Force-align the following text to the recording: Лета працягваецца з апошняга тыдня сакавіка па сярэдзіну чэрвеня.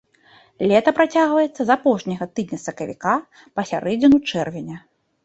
Лета 0.69 0.91
працягваецца 0.99 1.61
з 1.67 1.73
апошняга 1.75 2.27
тыдня 2.37 2.59
сакавіка 2.65 3.13
па 3.59 3.67
сярэдзіну 3.73 4.17
чэрвеня. 4.31 4.77